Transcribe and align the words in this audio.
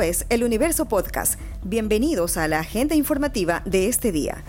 Es 0.00 0.26
El 0.30 0.42
Universo 0.42 0.86
Podcast. 0.86 1.38
Bienvenidos 1.62 2.36
a 2.36 2.48
la 2.48 2.60
agenda 2.60 2.94
informativa 2.94 3.62
de 3.66 3.88
este 3.88 4.10
día. 4.10 4.42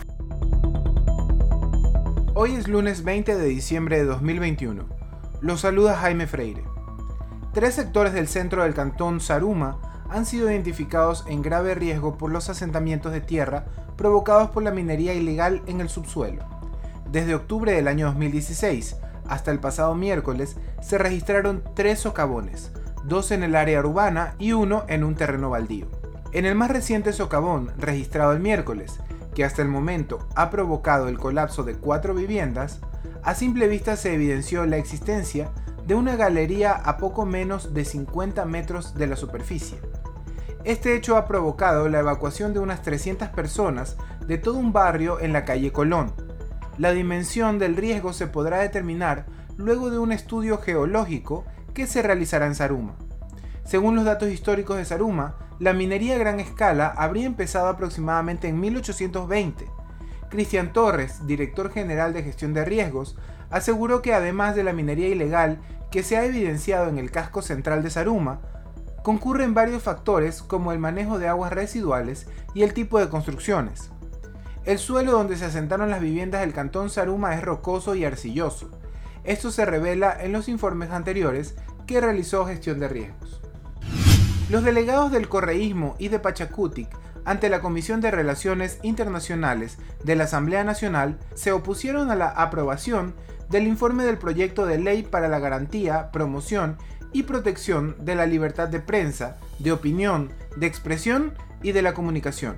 Hoy 2.33 2.55
es 2.55 2.67
lunes 2.67 3.03
20 3.03 3.35
de 3.35 3.45
diciembre 3.45 3.97
de 3.97 4.05
2021. 4.05 4.85
Los 5.41 5.61
saluda 5.61 5.97
Jaime 5.97 6.27
Freire. 6.27 6.63
Tres 7.53 7.75
sectores 7.75 8.13
del 8.13 8.27
centro 8.27 8.63
del 8.63 8.73
cantón 8.73 9.19
Saruma 9.19 10.05
han 10.09 10.25
sido 10.25 10.49
identificados 10.49 11.25
en 11.27 11.41
grave 11.41 11.75
riesgo 11.75 12.17
por 12.17 12.31
los 12.31 12.49
asentamientos 12.49 13.11
de 13.11 13.21
tierra 13.21 13.65
provocados 13.97 14.49
por 14.49 14.63
la 14.63 14.71
minería 14.71 15.13
ilegal 15.13 15.61
en 15.67 15.81
el 15.81 15.89
subsuelo. 15.89 16.45
Desde 17.11 17.35
octubre 17.35 17.73
del 17.73 17.89
año 17.89 18.07
2016 18.07 18.95
hasta 19.27 19.51
el 19.51 19.59
pasado 19.59 19.93
miércoles 19.93 20.55
se 20.81 20.97
registraron 20.97 21.63
tres 21.75 21.99
socavones, 21.99 22.71
dos 23.03 23.31
en 23.31 23.43
el 23.43 23.55
área 23.55 23.79
urbana 23.79 24.35
y 24.39 24.53
uno 24.53 24.85
en 24.87 25.03
un 25.03 25.15
terreno 25.15 25.49
baldío. 25.49 25.87
En 26.31 26.45
el 26.45 26.55
más 26.55 26.71
reciente 26.71 27.13
socavón, 27.13 27.71
registrado 27.77 28.31
el 28.31 28.39
miércoles, 28.39 28.99
que 29.35 29.43
hasta 29.43 29.61
el 29.61 29.67
momento 29.67 30.27
ha 30.35 30.49
provocado 30.49 31.07
el 31.07 31.17
colapso 31.17 31.63
de 31.63 31.75
cuatro 31.75 32.13
viviendas, 32.13 32.79
a 33.23 33.35
simple 33.35 33.67
vista 33.67 33.95
se 33.95 34.13
evidenció 34.13 34.65
la 34.65 34.77
existencia 34.77 35.51
de 35.85 35.95
una 35.95 36.15
galería 36.15 36.71
a 36.73 36.97
poco 36.97 37.25
menos 37.25 37.73
de 37.73 37.85
50 37.85 38.45
metros 38.45 38.95
de 38.95 39.07
la 39.07 39.15
superficie. 39.15 39.79
Este 40.63 40.95
hecho 40.95 41.17
ha 41.17 41.25
provocado 41.27 41.89
la 41.89 41.99
evacuación 41.99 42.53
de 42.53 42.59
unas 42.59 42.81
300 42.81 43.29
personas 43.29 43.97
de 44.25 44.37
todo 44.37 44.57
un 44.57 44.71
barrio 44.71 45.19
en 45.19 45.33
la 45.33 45.43
calle 45.43 45.73
Colón. 45.73 46.13
La 46.77 46.91
dimensión 46.91 47.59
del 47.59 47.75
riesgo 47.75 48.13
se 48.13 48.27
podrá 48.27 48.59
determinar 48.59 49.25
luego 49.57 49.89
de 49.89 49.99
un 49.99 50.11
estudio 50.11 50.57
geológico 50.57 51.43
que 51.73 51.87
se 51.87 52.01
realizará 52.01 52.45
en 52.45 52.55
Saruma. 52.55 52.95
Según 53.65 53.95
los 53.95 54.05
datos 54.05 54.29
históricos 54.29 54.77
de 54.77 54.85
Saruma, 54.85 55.35
la 55.59 55.73
minería 55.73 56.15
a 56.15 56.19
gran 56.19 56.39
escala 56.39 56.93
habría 56.97 57.25
empezado 57.25 57.67
aproximadamente 57.67 58.47
en 58.47 58.59
1820. 58.59 59.65
Cristian 60.29 60.73
Torres, 60.73 61.25
director 61.27 61.71
general 61.71 62.13
de 62.13 62.23
gestión 62.23 62.53
de 62.53 62.65
riesgos, 62.65 63.15
aseguró 63.49 64.01
que 64.01 64.13
además 64.13 64.55
de 64.55 64.63
la 64.63 64.73
minería 64.73 65.09
ilegal 65.09 65.59
que 65.91 66.03
se 66.03 66.17
ha 66.17 66.25
evidenciado 66.25 66.89
en 66.89 66.97
el 66.97 67.11
casco 67.11 67.41
central 67.41 67.83
de 67.83 67.91
Saruma, 67.91 68.41
concurren 69.03 69.53
varios 69.53 69.83
factores 69.83 70.41
como 70.41 70.71
el 70.71 70.79
manejo 70.79 71.19
de 71.19 71.27
aguas 71.27 71.53
residuales 71.53 72.27
y 72.55 72.63
el 72.63 72.73
tipo 72.73 72.99
de 72.99 73.09
construcciones. 73.09 73.91
El 74.65 74.79
suelo 74.79 75.11
donde 75.11 75.35
se 75.35 75.45
asentaron 75.45 75.89
las 75.89 76.01
viviendas 76.01 76.41
del 76.41 76.53
cantón 76.53 76.89
Saruma 76.89 77.35
es 77.35 77.43
rocoso 77.43 77.95
y 77.95 78.05
arcilloso. 78.05 78.71
Esto 79.23 79.51
se 79.51 79.65
revela 79.65 80.17
en 80.19 80.33
los 80.33 80.49
informes 80.49 80.91
anteriores 80.91 81.55
que 81.87 82.01
realizó 82.01 82.45
Gestión 82.45 82.79
de 82.79 82.89
Riesgos. 82.89 83.41
Los 84.49 84.63
delegados 84.63 85.11
del 85.11 85.29
correísmo 85.29 85.95
y 85.97 86.09
de 86.09 86.19
Pachacutic 86.19 86.89
ante 87.25 87.49
la 87.49 87.61
Comisión 87.61 88.01
de 88.01 88.11
Relaciones 88.11 88.79
Internacionales 88.83 89.77
de 90.03 90.15
la 90.15 90.25
Asamblea 90.25 90.65
Nacional 90.65 91.17
se 91.35 91.53
opusieron 91.53 92.11
a 92.11 92.15
la 92.15 92.27
aprobación 92.27 93.13
del 93.49 93.67
informe 93.67 94.03
del 94.03 94.17
proyecto 94.17 94.65
de 94.65 94.77
ley 94.77 95.03
para 95.03 95.29
la 95.29 95.39
garantía, 95.39 96.11
promoción 96.11 96.77
y 97.13 97.23
protección 97.23 97.95
de 97.99 98.15
la 98.15 98.25
libertad 98.25 98.67
de 98.67 98.79
prensa, 98.79 99.37
de 99.59 99.71
opinión, 99.71 100.33
de 100.57 100.67
expresión 100.67 101.33
y 101.61 101.71
de 101.71 101.81
la 101.81 101.93
comunicación. 101.93 102.57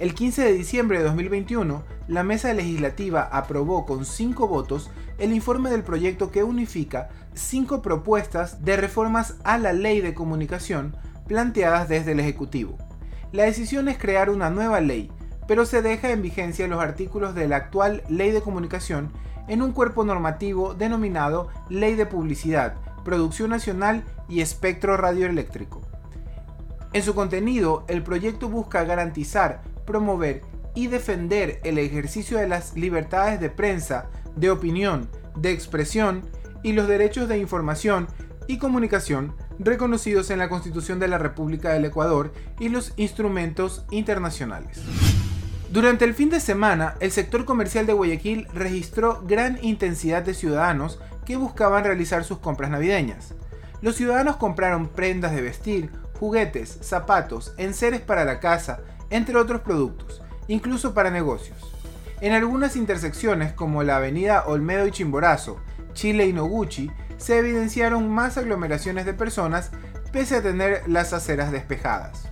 El 0.00 0.14
15 0.14 0.42
de 0.42 0.52
diciembre 0.54 0.98
de 0.98 1.04
2021, 1.04 1.84
la 2.08 2.24
Mesa 2.24 2.52
Legislativa 2.52 3.22
aprobó 3.30 3.86
con 3.86 4.04
cinco 4.04 4.48
votos 4.48 4.90
el 5.18 5.32
informe 5.32 5.70
del 5.70 5.82
proyecto 5.82 6.30
que 6.30 6.44
unifica 6.44 7.08
cinco 7.34 7.82
propuestas 7.82 8.64
de 8.64 8.76
reformas 8.76 9.36
a 9.44 9.58
la 9.58 9.72
ley 9.72 10.00
de 10.00 10.14
comunicación 10.14 10.96
planteadas 11.26 11.88
desde 11.88 12.12
el 12.12 12.20
Ejecutivo. 12.20 12.76
La 13.32 13.44
decisión 13.44 13.88
es 13.88 13.98
crear 13.98 14.28
una 14.28 14.50
nueva 14.50 14.80
ley, 14.80 15.10
pero 15.46 15.64
se 15.64 15.82
deja 15.82 16.10
en 16.10 16.22
vigencia 16.22 16.68
los 16.68 16.82
artículos 16.82 17.34
de 17.34 17.48
la 17.48 17.56
actual 17.56 18.02
Ley 18.08 18.30
de 18.30 18.42
Comunicación 18.42 19.10
en 19.48 19.62
un 19.62 19.72
cuerpo 19.72 20.04
normativo 20.04 20.74
denominado 20.74 21.48
Ley 21.68 21.94
de 21.94 22.06
Publicidad, 22.06 22.74
Producción 23.04 23.50
Nacional 23.50 24.04
y 24.28 24.40
Espectro 24.40 24.96
Radioeléctrico. 24.96 25.80
En 26.92 27.02
su 27.02 27.14
contenido, 27.14 27.84
el 27.88 28.02
proyecto 28.02 28.48
busca 28.48 28.84
garantizar, 28.84 29.62
promover 29.86 30.42
y 30.74 30.86
defender 30.86 31.58
el 31.64 31.78
ejercicio 31.78 32.38
de 32.38 32.48
las 32.48 32.76
libertades 32.76 33.40
de 33.40 33.50
prensa, 33.50 34.10
de 34.36 34.50
opinión, 34.50 35.08
de 35.36 35.52
expresión 35.52 36.22
y 36.62 36.72
los 36.72 36.88
derechos 36.88 37.28
de 37.28 37.38
información 37.38 38.08
y 38.46 38.58
comunicación 38.58 39.34
reconocidos 39.58 40.30
en 40.30 40.38
la 40.38 40.48
Constitución 40.48 40.98
de 40.98 41.08
la 41.08 41.18
República 41.18 41.72
del 41.72 41.84
Ecuador 41.84 42.32
y 42.58 42.68
los 42.68 42.92
instrumentos 42.96 43.84
internacionales. 43.90 44.80
Durante 45.70 46.04
el 46.04 46.14
fin 46.14 46.28
de 46.28 46.40
semana, 46.40 46.96
el 47.00 47.12
sector 47.12 47.44
comercial 47.44 47.86
de 47.86 47.94
Guayaquil 47.94 48.46
registró 48.52 49.22
gran 49.26 49.58
intensidad 49.62 50.22
de 50.22 50.34
ciudadanos 50.34 51.00
que 51.24 51.36
buscaban 51.36 51.84
realizar 51.84 52.24
sus 52.24 52.38
compras 52.38 52.70
navideñas. 52.70 53.34
Los 53.80 53.96
ciudadanos 53.96 54.36
compraron 54.36 54.88
prendas 54.88 55.32
de 55.32 55.40
vestir, 55.40 55.90
juguetes, 56.18 56.78
zapatos, 56.82 57.54
enseres 57.56 58.00
para 58.00 58.24
la 58.24 58.38
casa, 58.38 58.80
entre 59.10 59.36
otros 59.36 59.62
productos, 59.62 60.22
incluso 60.46 60.94
para 60.94 61.10
negocios. 61.10 61.72
En 62.22 62.32
algunas 62.34 62.76
intersecciones 62.76 63.52
como 63.52 63.82
la 63.82 63.96
avenida 63.96 64.44
Olmedo 64.46 64.86
y 64.86 64.92
Chimborazo, 64.92 65.58
Chile 65.92 66.28
y 66.28 66.32
Noguchi, 66.32 66.88
se 67.16 67.36
evidenciaron 67.36 68.08
más 68.08 68.38
aglomeraciones 68.38 69.06
de 69.06 69.12
personas 69.12 69.72
pese 70.12 70.36
a 70.36 70.42
tener 70.42 70.82
las 70.86 71.12
aceras 71.12 71.50
despejadas. 71.50 72.28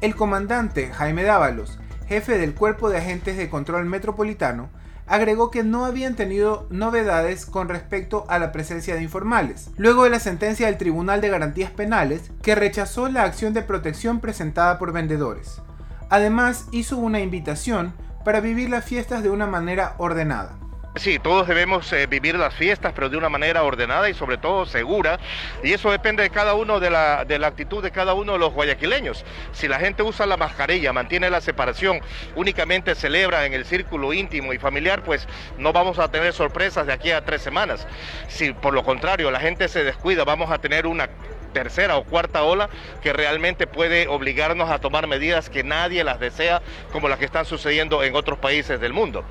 El 0.00 0.16
comandante 0.16 0.90
Jaime 0.90 1.22
Dávalos, 1.22 1.78
jefe 2.08 2.38
del 2.38 2.54
Cuerpo 2.54 2.88
de 2.88 2.96
Agentes 2.96 3.36
de 3.36 3.50
Control 3.50 3.84
Metropolitano, 3.84 4.70
agregó 5.06 5.50
que 5.50 5.64
no 5.64 5.84
habían 5.84 6.14
tenido 6.14 6.66
novedades 6.70 7.44
con 7.44 7.68
respecto 7.68 8.24
a 8.30 8.38
la 8.38 8.52
presencia 8.52 8.94
de 8.94 9.02
informales, 9.02 9.68
luego 9.76 10.04
de 10.04 10.10
la 10.10 10.18
sentencia 10.18 10.64
del 10.64 10.78
Tribunal 10.78 11.20
de 11.20 11.28
Garantías 11.28 11.72
Penales 11.72 12.30
que 12.40 12.54
rechazó 12.54 13.10
la 13.10 13.24
acción 13.24 13.52
de 13.52 13.60
protección 13.60 14.20
presentada 14.20 14.78
por 14.78 14.94
vendedores. 14.94 15.60
Además, 16.08 16.68
hizo 16.72 16.96
una 16.96 17.20
invitación 17.20 17.92
para 18.26 18.40
vivir 18.40 18.68
las 18.68 18.84
fiestas 18.84 19.22
de 19.22 19.30
una 19.30 19.46
manera 19.46 19.94
ordenada. 19.98 20.58
Sí, 20.96 21.20
todos 21.20 21.46
debemos 21.46 21.92
eh, 21.92 22.06
vivir 22.06 22.34
las 22.34 22.54
fiestas, 22.54 22.92
pero 22.92 23.08
de 23.08 23.16
una 23.16 23.28
manera 23.28 23.62
ordenada 23.62 24.10
y 24.10 24.14
sobre 24.14 24.36
todo 24.36 24.66
segura. 24.66 25.20
Y 25.62 25.72
eso 25.72 25.92
depende 25.92 26.24
de 26.24 26.30
cada 26.30 26.54
uno, 26.54 26.80
de 26.80 26.90
la, 26.90 27.24
de 27.24 27.38
la 27.38 27.46
actitud 27.46 27.84
de 27.84 27.92
cada 27.92 28.14
uno 28.14 28.32
de 28.32 28.40
los 28.40 28.52
guayaquileños. 28.52 29.24
Si 29.52 29.68
la 29.68 29.78
gente 29.78 30.02
usa 30.02 30.26
la 30.26 30.36
mascarilla, 30.36 30.92
mantiene 30.92 31.30
la 31.30 31.40
separación, 31.40 32.00
únicamente 32.34 32.96
celebra 32.96 33.46
en 33.46 33.52
el 33.52 33.64
círculo 33.64 34.12
íntimo 34.12 34.52
y 34.52 34.58
familiar, 34.58 35.04
pues 35.04 35.28
no 35.56 35.72
vamos 35.72 36.00
a 36.00 36.10
tener 36.10 36.32
sorpresas 36.32 36.84
de 36.88 36.94
aquí 36.94 37.12
a 37.12 37.24
tres 37.24 37.42
semanas. 37.42 37.86
Si 38.26 38.52
por 38.54 38.74
lo 38.74 38.82
contrario 38.82 39.30
la 39.30 39.38
gente 39.38 39.68
se 39.68 39.84
descuida, 39.84 40.24
vamos 40.24 40.50
a 40.50 40.58
tener 40.58 40.88
una 40.88 41.10
tercera 41.56 41.96
o 41.96 42.04
cuarta 42.04 42.42
ola 42.42 42.68
que 43.02 43.14
realmente 43.14 43.66
puede 43.66 44.08
obligarnos 44.08 44.68
a 44.68 44.78
tomar 44.78 45.06
medidas 45.06 45.48
que 45.48 45.64
nadie 45.64 46.04
las 46.04 46.20
desea, 46.20 46.60
como 46.92 47.08
las 47.08 47.18
que 47.18 47.24
están 47.24 47.46
sucediendo 47.46 48.04
en 48.04 48.14
otros 48.14 48.38
países 48.38 48.78
del 48.78 48.92
mundo. 48.92 49.24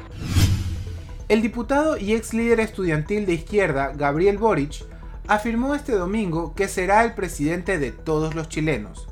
El 1.27 1.43
diputado 1.43 1.97
y 1.97 2.15
ex 2.15 2.33
líder 2.33 2.61
estudiantil 2.61 3.27
de 3.27 3.33
izquierda, 3.33 3.93
Gabriel 3.95 4.39
Boric, 4.39 4.85
afirmó 5.27 5.75
este 5.75 5.91
domingo 5.91 6.55
que 6.55 6.67
será 6.67 7.03
el 7.03 7.13
presidente 7.13 7.77
de 7.77 7.91
todos 7.91 8.33
los 8.33 8.49
chilenos. 8.49 9.07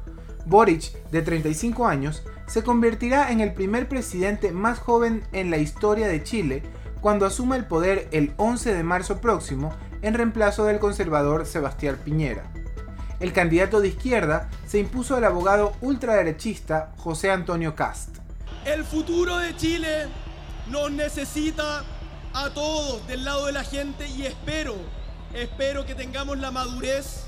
Boric, 0.47 0.91
de 1.11 1.21
35 1.21 1.85
años, 1.85 2.23
se 2.47 2.63
convertirá 2.63 3.31
en 3.31 3.41
el 3.41 3.53
primer 3.53 3.87
presidente 3.87 4.51
más 4.51 4.79
joven 4.79 5.21
en 5.33 5.51
la 5.51 5.57
historia 5.57 6.07
de 6.07 6.23
Chile 6.23 6.63
cuando 6.99 7.27
asuma 7.27 7.57
el 7.57 7.65
poder 7.65 8.07
el 8.11 8.33
11 8.37 8.73
de 8.73 8.83
marzo 8.83 9.21
próximo 9.21 9.71
en 10.01 10.15
reemplazo 10.15 10.65
del 10.65 10.79
conservador 10.79 11.45
Sebastián 11.45 11.99
Piñera. 12.03 12.51
El 13.19 13.31
candidato 13.31 13.79
de 13.79 13.89
izquierda 13.89 14.49
se 14.65 14.79
impuso 14.79 15.15
al 15.15 15.23
abogado 15.23 15.73
ultraderechista 15.81 16.91
José 16.97 17.31
Antonio 17.31 17.75
Cast. 17.75 18.17
El 18.65 18.83
futuro 18.83 19.37
de 19.37 19.55
Chile 19.55 20.07
nos 20.69 20.91
necesita 20.91 21.83
a 22.33 22.49
todos 22.49 23.05
del 23.07 23.23
lado 23.23 23.45
de 23.45 23.51
la 23.51 23.63
gente 23.63 24.07
y 24.07 24.25
espero, 24.25 24.75
espero 25.33 25.85
que 25.85 25.95
tengamos 25.95 26.39
la 26.39 26.51
madurez 26.51 27.25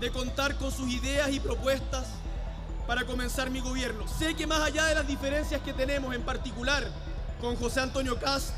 de 0.00 0.10
contar 0.10 0.56
con 0.56 0.70
sus 0.70 0.88
ideas 0.92 1.30
y 1.32 1.40
propuestas 1.40 2.06
para 2.86 3.04
comenzar 3.04 3.50
mi 3.50 3.60
gobierno. 3.60 4.06
Sé 4.06 4.34
que 4.34 4.46
más 4.46 4.60
allá 4.60 4.84
de 4.86 4.94
las 4.94 5.06
diferencias 5.06 5.60
que 5.62 5.72
tenemos, 5.72 6.14
en 6.14 6.22
particular 6.22 6.84
con 7.40 7.56
José 7.56 7.80
Antonio 7.80 8.18
Cast, 8.20 8.50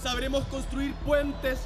sabremos 0.00 0.44
construir 0.46 0.94
puentes 0.96 1.58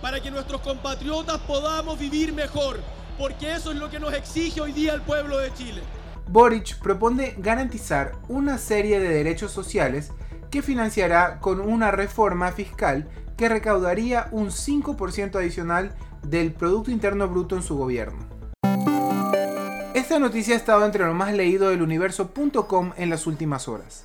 para 0.00 0.20
que 0.20 0.30
nuestros 0.30 0.60
compatriotas 0.62 1.38
podamos 1.40 1.98
vivir 1.98 2.32
mejor, 2.32 2.80
porque 3.18 3.52
eso 3.52 3.72
es 3.72 3.78
lo 3.78 3.90
que 3.90 3.98
nos 3.98 4.14
exige 4.14 4.60
hoy 4.60 4.72
día 4.72 4.94
el 4.94 5.02
pueblo 5.02 5.38
de 5.38 5.52
Chile. 5.54 5.82
Boric 6.28 6.78
propone 6.78 7.34
garantizar 7.38 8.12
una 8.28 8.58
serie 8.58 8.98
de 8.98 9.08
derechos 9.08 9.52
sociales 9.52 10.12
que 10.50 10.62
financiará 10.62 11.40
con 11.40 11.60
una 11.60 11.90
reforma 11.90 12.50
fiscal 12.52 13.08
que 13.36 13.48
recaudaría 13.48 14.28
un 14.30 14.48
5% 14.48 15.36
adicional 15.36 15.92
del 16.22 16.52
Producto 16.52 16.90
Interno 16.90 17.28
Bruto 17.28 17.56
en 17.56 17.62
su 17.62 17.76
gobierno. 17.76 18.18
Esta 19.94 20.18
noticia 20.18 20.54
ha 20.54 20.56
estado 20.56 20.84
entre 20.84 21.04
lo 21.04 21.14
más 21.14 21.32
leído 21.32 21.70
del 21.70 21.82
universo.com 21.82 22.92
en 22.96 23.10
las 23.10 23.26
últimas 23.26 23.68
horas. 23.68 24.04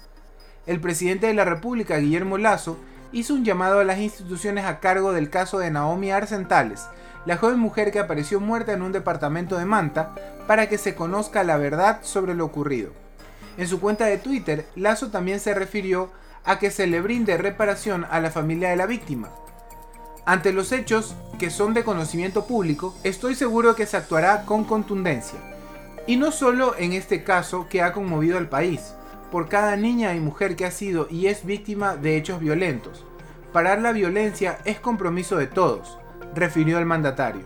El 0.66 0.82
presidente 0.82 1.28
de 1.28 1.34
la 1.34 1.46
República, 1.46 1.98
Guillermo 1.98 2.38
Lazo, 2.38 2.78
hizo 3.12 3.34
un 3.34 3.44
llamado 3.44 3.80
a 3.80 3.84
las 3.84 4.00
instituciones 4.00 4.66
a 4.66 4.80
cargo 4.80 5.14
del 5.14 5.30
caso 5.30 5.58
de 5.60 5.72
Naomi 5.72 6.12
Arcentales, 6.12 6.86
la 7.30 7.38
joven 7.38 7.60
mujer 7.60 7.92
que 7.92 8.00
apareció 8.00 8.40
muerta 8.40 8.74
en 8.74 8.82
un 8.82 8.92
departamento 8.92 9.60
de 9.60 9.66
Manta, 9.66 10.16
para 10.48 10.68
que 10.68 10.80
se 10.80 10.96
conozca 10.96 11.44
la 11.44 11.58
verdad 11.58 12.00
sobre 12.02 12.34
lo 12.34 12.44
ocurrido. 12.44 12.90
En 13.56 13.68
su 13.68 13.80
cuenta 13.80 14.06
de 14.06 14.18
Twitter, 14.18 14.66
Lazo 14.76 15.12
también 15.12 15.40
se 15.40 15.54
refirió 15.54 16.10
a 16.44 16.58
que 16.58 16.72
se 16.72 16.88
le 16.88 17.02
brinde 17.02 17.38
reparación 17.38 18.08
a 18.10 18.20
la 18.20 18.32
familia 18.32 18.72
de 18.72 18.78
la 18.78 18.88
víctima. 18.88 19.30
Ante 20.26 20.52
los 20.52 20.72
hechos 20.72 21.14
que 21.38 21.52
son 21.52 21.76
de 21.76 21.84
conocimiento 21.84 22.48
público, 22.48 22.96
estoy 23.04 23.36
seguro 23.36 23.76
que 23.76 23.86
se 23.86 23.98
actuará 23.98 24.44
con 24.46 24.64
contundencia. 24.64 25.38
Y 26.08 26.18
no 26.18 26.32
solo 26.32 26.74
en 26.80 26.94
este 26.94 27.24
caso 27.24 27.68
que 27.70 27.84
ha 27.84 27.94
conmovido 27.94 28.40
al 28.40 28.50
país, 28.50 28.96
por 29.32 29.50
cada 29.50 29.76
niña 29.76 30.16
y 30.16 30.20
mujer 30.20 30.56
que 30.56 30.66
ha 30.66 30.72
sido 30.72 31.06
y 31.12 31.28
es 31.28 31.46
víctima 31.46 31.96
de 31.96 32.18
hechos 32.18 32.40
violentos. 32.40 33.06
Parar 33.54 33.84
la 33.84 33.92
violencia 33.92 34.58
es 34.66 34.80
compromiso 34.80 35.38
de 35.38 35.46
todos, 35.46 36.00
refirió 36.36 36.80
el 36.80 36.86
mandatario. 36.86 37.44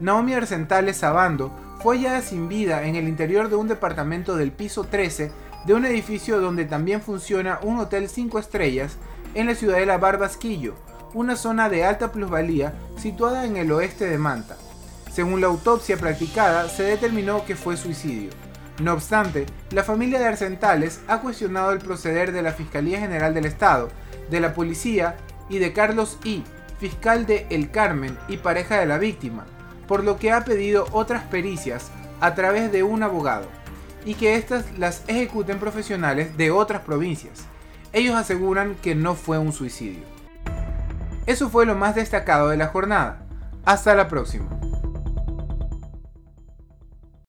Naomi 0.00 0.34
Arcentales 0.34 0.98
Sabando 0.98 1.52
fue 1.82 1.96
hallada 1.96 2.20
sin 2.20 2.48
vida 2.48 2.84
en 2.84 2.96
el 2.96 3.08
interior 3.08 3.48
de 3.48 3.56
un 3.56 3.68
departamento 3.68 4.36
del 4.36 4.52
piso 4.52 4.84
13 4.84 5.30
de 5.66 5.74
un 5.74 5.84
edificio 5.84 6.40
donde 6.40 6.64
también 6.64 7.02
funciona 7.02 7.58
un 7.62 7.78
hotel 7.78 8.08
5 8.08 8.38
estrellas 8.38 8.96
en 9.34 9.46
la 9.46 9.54
ciudadela 9.54 9.98
Barbasquillo, 9.98 10.74
una 11.12 11.36
zona 11.36 11.68
de 11.68 11.84
alta 11.84 12.12
plusvalía 12.12 12.72
situada 12.96 13.44
en 13.46 13.56
el 13.56 13.72
oeste 13.72 14.06
de 14.06 14.18
Manta. 14.18 14.56
Según 15.12 15.40
la 15.40 15.46
autopsia 15.46 15.96
practicada, 15.96 16.68
se 16.68 16.82
determinó 16.82 17.44
que 17.44 17.56
fue 17.56 17.76
suicidio. 17.76 18.30
No 18.82 18.92
obstante, 18.92 19.46
la 19.70 19.82
familia 19.82 20.18
de 20.18 20.26
Arcentales 20.26 21.00
ha 21.08 21.20
cuestionado 21.20 21.72
el 21.72 21.78
proceder 21.78 22.32
de 22.32 22.42
la 22.42 22.52
Fiscalía 22.52 23.00
General 23.00 23.32
del 23.32 23.46
Estado, 23.46 23.88
de 24.30 24.40
la 24.40 24.52
Policía 24.52 25.16
y 25.48 25.58
de 25.58 25.72
Carlos 25.72 26.18
I, 26.24 26.44
fiscal 26.78 27.26
de 27.26 27.46
El 27.50 27.70
Carmen 27.70 28.16
y 28.28 28.38
pareja 28.38 28.78
de 28.78 28.86
la 28.86 28.98
víctima, 28.98 29.44
por 29.86 30.04
lo 30.04 30.18
que 30.18 30.32
ha 30.32 30.44
pedido 30.44 30.86
otras 30.92 31.22
pericias 31.24 31.90
a 32.20 32.34
través 32.34 32.72
de 32.72 32.82
un 32.82 33.02
abogado, 33.02 33.46
y 34.04 34.14
que 34.14 34.36
éstas 34.36 34.64
las 34.78 35.02
ejecuten 35.08 35.58
profesionales 35.58 36.36
de 36.36 36.50
otras 36.50 36.82
provincias. 36.82 37.44
Ellos 37.92 38.14
aseguran 38.14 38.74
que 38.82 38.94
no 38.94 39.14
fue 39.14 39.38
un 39.38 39.52
suicidio. 39.52 40.04
Eso 41.26 41.50
fue 41.50 41.66
lo 41.66 41.74
más 41.74 41.94
destacado 41.94 42.48
de 42.48 42.56
la 42.56 42.68
jornada. 42.68 43.26
Hasta 43.64 43.94
la 43.94 44.06
próxima. 44.06 44.55